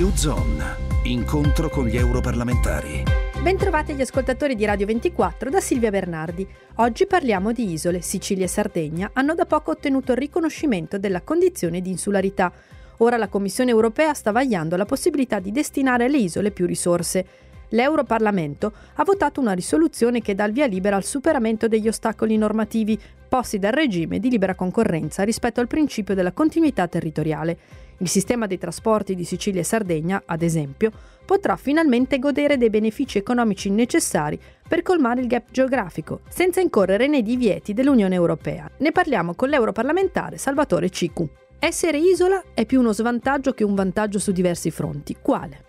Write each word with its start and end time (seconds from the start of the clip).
U-Zone, 0.00 0.76
incontro 1.04 1.68
con 1.68 1.86
gli 1.86 1.96
europarlamentari. 1.96 3.02
Bentrovati 3.42 3.94
gli 3.94 4.00
ascoltatori 4.00 4.54
di 4.54 4.64
Radio 4.64 4.86
24 4.86 5.50
da 5.50 5.60
Silvia 5.60 5.90
Bernardi. 5.90 6.46
Oggi 6.76 7.06
parliamo 7.06 7.50
di 7.50 7.72
isole. 7.72 8.00
Sicilia 8.00 8.44
e 8.44 8.48
Sardegna 8.48 9.10
hanno 9.12 9.34
da 9.34 9.44
poco 9.44 9.72
ottenuto 9.72 10.12
il 10.12 10.18
riconoscimento 10.18 10.98
della 10.98 11.22
condizione 11.22 11.80
di 11.80 11.90
insularità. 11.90 12.52
Ora 12.98 13.16
la 13.16 13.26
Commissione 13.26 13.70
europea 13.70 14.14
sta 14.14 14.30
vagliando 14.30 14.76
la 14.76 14.84
possibilità 14.84 15.40
di 15.40 15.50
destinare 15.50 16.04
alle 16.04 16.18
isole 16.18 16.52
più 16.52 16.66
risorse. 16.66 17.26
L'Europarlamento 17.70 18.72
ha 18.94 19.04
votato 19.04 19.40
una 19.40 19.52
risoluzione 19.52 20.20
che 20.22 20.34
dà 20.34 20.44
il 20.44 20.52
via 20.52 20.66
libera 20.66 20.96
al 20.96 21.04
superamento 21.04 21.68
degli 21.68 21.88
ostacoli 21.88 22.36
normativi 22.36 22.98
posti 23.28 23.58
dal 23.58 23.72
regime 23.72 24.18
di 24.18 24.30
libera 24.30 24.54
concorrenza 24.54 25.22
rispetto 25.22 25.60
al 25.60 25.66
principio 25.66 26.14
della 26.14 26.32
continuità 26.32 26.88
territoriale. 26.88 27.58
Il 27.98 28.08
sistema 28.08 28.46
dei 28.46 28.58
trasporti 28.58 29.14
di 29.14 29.24
Sicilia 29.24 29.60
e 29.60 29.64
Sardegna, 29.64 30.22
ad 30.24 30.42
esempio, 30.42 30.90
potrà 31.26 31.56
finalmente 31.56 32.18
godere 32.18 32.56
dei 32.56 32.70
benefici 32.70 33.18
economici 33.18 33.70
necessari 33.70 34.40
per 34.66 34.82
colmare 34.82 35.20
il 35.20 35.26
gap 35.26 35.50
geografico, 35.50 36.20
senza 36.28 36.60
incorrere 36.60 37.06
nei 37.06 37.22
divieti 37.22 37.74
dell'Unione 37.74 38.14
Europea. 38.14 38.70
Ne 38.78 38.92
parliamo 38.92 39.34
con 39.34 39.50
l'europarlamentare 39.50 40.38
Salvatore 40.38 40.88
Cicu. 40.88 41.28
Essere 41.58 41.98
isola 41.98 42.42
è 42.54 42.64
più 42.64 42.78
uno 42.80 42.92
svantaggio 42.92 43.52
che 43.52 43.64
un 43.64 43.74
vantaggio 43.74 44.20
su 44.20 44.30
diversi 44.30 44.70
fronti. 44.70 45.16
Quale? 45.20 45.67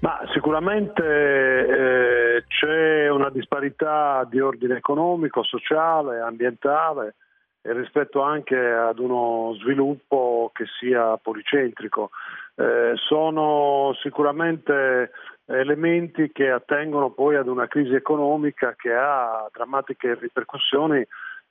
Ma 0.00 0.20
sicuramente 0.32 1.02
eh, 1.02 2.44
c'è 2.46 3.08
una 3.08 3.30
disparità 3.30 4.26
di 4.30 4.40
ordine 4.40 4.76
economico, 4.76 5.42
sociale, 5.42 6.20
ambientale 6.20 7.16
e 7.62 7.72
rispetto 7.72 8.22
anche 8.22 8.56
ad 8.56 9.00
uno 9.00 9.54
sviluppo 9.60 10.50
che 10.54 10.66
sia 10.78 11.16
policentrico. 11.16 12.10
Eh, 12.54 12.92
sono 12.94 13.92
sicuramente 14.00 15.10
elementi 15.46 16.30
che 16.30 16.50
attengono 16.50 17.10
poi 17.10 17.36
ad 17.36 17.48
una 17.48 17.66
crisi 17.66 17.94
economica 17.94 18.74
che 18.76 18.92
ha 18.92 19.48
drammatiche 19.52 20.14
ripercussioni 20.14 21.04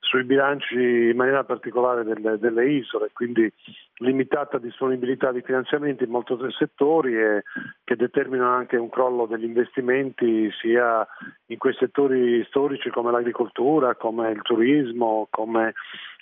sui 0.08 0.24
bilanci 0.24 1.10
in 1.10 1.16
maniera 1.16 1.44
particolare 1.44 2.04
delle, 2.04 2.40
delle, 2.40 2.70
isole, 2.70 3.10
quindi 3.12 3.52
limitata 3.98 4.58
disponibilità 4.58 5.34
di 5.34 5.42
finanziamenti 5.42 6.06
in 6.06 6.10
molti 6.10 6.36
settori 6.58 7.16
e 7.16 7.44
che 7.84 7.96
determinano 7.98 8.56
anche 8.56 8.78
un 8.78 8.90
crollo 8.90 9.26
degli 9.26 9.44
investimenti 9.44 10.50
sia 10.62 11.06
in 11.48 11.58
quei 11.58 11.76
settori 11.78 12.44
storici 12.46 12.90
come 12.90 13.12
l'agricoltura, 13.12 13.96
come 13.96 14.32
il 14.32 14.42
turismo, 14.42 15.28
come 15.30 15.74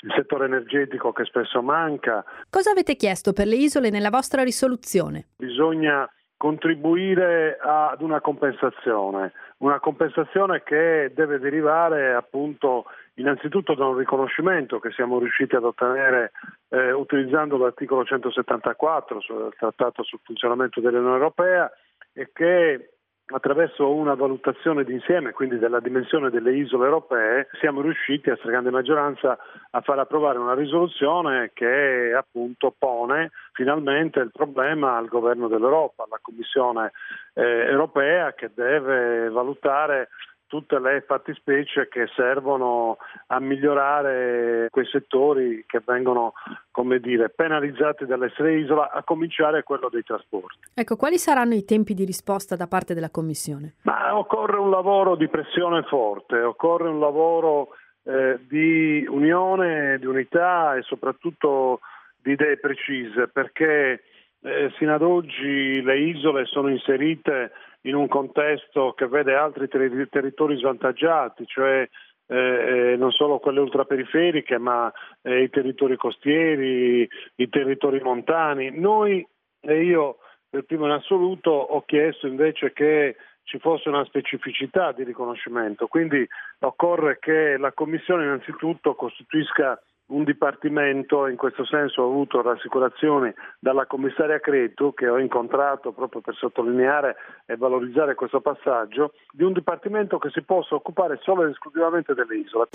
il 0.01 0.13
settore 0.15 0.45
energetico 0.45 1.11
che 1.11 1.25
spesso 1.25 1.61
manca. 1.61 2.23
Cosa 2.49 2.71
avete 2.71 2.95
chiesto 2.95 3.33
per 3.33 3.45
le 3.45 3.55
isole 3.55 3.91
nella 3.91 4.09
vostra 4.09 4.41
risoluzione? 4.41 5.27
Bisogna 5.37 6.09
contribuire 6.37 7.57
ad 7.61 8.01
una 8.01 8.19
compensazione, 8.19 9.31
una 9.57 9.79
compensazione 9.79 10.63
che 10.63 11.11
deve 11.15 11.39
derivare 11.39 12.13
appunto 12.13 12.85
innanzitutto 13.15 13.73
da 13.75 13.85
un 13.85 13.97
riconoscimento 13.97 14.79
che 14.79 14.91
siamo 14.91 15.19
riusciti 15.19 15.55
ad 15.55 15.63
ottenere 15.63 16.31
eh, 16.69 16.91
utilizzando 16.91 17.57
l'articolo 17.57 18.03
174 18.03 19.21
sul 19.21 19.53
Trattato 19.57 20.03
sul 20.03 20.19
funzionamento 20.23 20.81
dell'Unione 20.81 21.15
Europea 21.15 21.71
e 22.13 22.29
che 22.33 22.89
attraverso 23.27 23.91
una 23.91 24.13
valutazione 24.13 24.83
d'insieme, 24.83 25.31
quindi 25.31 25.57
della 25.57 25.79
dimensione 25.79 26.29
delle 26.29 26.55
isole 26.55 26.85
europee, 26.85 27.47
siamo 27.59 27.81
riusciti 27.81 28.29
a 28.29 28.35
stragrande 28.35 28.69
maggioranza 28.69 29.35
a 29.71 29.81
far 29.81 29.97
approvare 29.97 30.37
una 30.37 30.53
risoluzione 30.53 31.49
che 31.53 32.13
appunto 32.15 32.73
pone 32.77 33.31
finalmente 33.53 34.19
il 34.19 34.29
problema 34.31 34.97
al 34.97 35.07
governo 35.07 35.47
dell'Europa, 35.47 36.03
alla 36.03 36.19
Commissione 36.21 36.91
eh, 37.33 37.41
europea 37.41 38.33
che 38.33 38.51
deve 38.53 39.29
valutare 39.29 40.09
tutte 40.47 40.79
le 40.79 41.03
fattispecie 41.05 41.87
che 41.87 42.07
servono 42.15 42.97
a 43.27 43.39
migliorare 43.39 44.67
quei 44.69 44.85
settori 44.85 45.63
che 45.67 45.81
vengono, 45.85 46.33
come 46.71 46.99
dire, 46.99 47.29
penalizzati 47.29 48.05
dall'essere 48.05 48.59
isola, 48.59 48.91
a 48.91 49.03
cominciare 49.03 49.63
quello 49.63 49.89
dei 49.89 50.03
trasporti. 50.03 50.59
Ecco, 50.73 50.95
quali 50.95 51.17
saranno 51.17 51.53
i 51.53 51.65
tempi 51.65 51.93
di 51.93 52.05
risposta 52.05 52.55
da 52.55 52.67
parte 52.67 52.93
della 52.93 53.09
Commissione? 53.09 53.75
Ma 53.83 54.17
occorre 54.17 54.57
un 54.57 54.69
lavoro 54.69 55.15
di 55.15 55.27
pressione 55.27 55.83
forte, 55.83 56.41
occorre 56.41 56.89
un 56.89 56.99
lavoro 56.99 57.69
eh, 58.03 58.39
di 58.47 59.05
unione, 59.09 59.97
di 59.99 60.05
unità 60.05 60.75
e 60.75 60.83
soprattutto 60.83 61.79
di 62.21 62.31
idee 62.31 62.57
precise, 62.57 63.27
perché 63.27 64.01
eh, 64.45 64.71
sino 64.77 64.93
ad 64.93 65.01
oggi 65.01 65.81
le 65.81 65.97
isole 65.97 66.45
sono 66.45 66.69
inserite 66.69 67.51
in 67.81 67.95
un 67.95 68.07
contesto 68.07 68.93
che 68.93 69.07
vede 69.07 69.33
altri 69.33 69.67
ter- 69.67 70.07
territori 70.09 70.55
svantaggiati, 70.57 71.47
cioè 71.47 71.87
eh, 72.27 72.35
eh, 72.35 72.95
non 72.95 73.09
solo 73.09 73.39
quelle 73.39 73.59
ultraperiferiche, 73.59 74.59
ma 74.59 74.91
eh, 75.23 75.41
i 75.41 75.49
territori 75.49 75.97
costieri, 75.97 77.09
i 77.35 77.49
territori 77.49 77.99
montani. 78.01 78.69
Noi, 78.71 79.25
e 79.61 79.83
io 79.83 80.17
per 80.47 80.63
primo 80.63 80.85
in 80.85 80.91
assoluto, 80.91 81.49
ho 81.49 81.81
chiesto 81.81 82.27
invece 82.27 82.71
che 82.71 83.15
ci 83.43 83.57
fosse 83.57 83.89
una 83.89 84.05
specificità 84.05 84.91
di 84.91 85.03
riconoscimento, 85.03 85.87
quindi 85.87 86.27
occorre 86.59 87.17
che 87.19 87.57
la 87.57 87.71
Commissione 87.71 88.25
innanzitutto 88.25 88.93
costituisca 88.93 89.79
un 90.07 90.23
dipartimento, 90.23 91.27
in 91.27 91.35
questo 91.35 91.65
senso 91.65 92.03
ho 92.03 92.09
avuto 92.09 92.41
rassicurazioni 92.41 93.33
dalla 93.59 93.85
commissaria 93.85 94.39
Cretu 94.39 94.93
che 94.93 95.07
ho 95.07 95.17
incontrato 95.17 95.91
proprio 95.93 96.21
per 96.21 96.35
sottolineare 96.35 97.15
e 97.45 97.55
valorizzare 97.55 98.13
questo 98.13 98.41
passaggio, 98.41 99.13
di 99.31 99.43
un 99.43 99.53
dipartimento 99.53 100.17
che 100.19 100.29
si 100.29 100.43
possa 100.43 100.75
occupare 100.75 101.19
solo 101.21 101.43
ed 101.43 101.51
esclusivamente 101.51 102.13
delle 102.13 102.37
isole. 102.37 102.67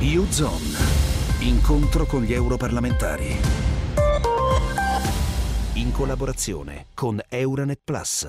U-Zone, 0.00 1.48
incontro 1.48 2.04
con 2.04 2.22
gli 2.22 2.32
europarlamentari. 2.32 3.66
In 5.74 5.92
collaborazione 5.92 6.86
con 6.94 7.18
Euronet 7.28 7.80
Plus. 7.84 8.28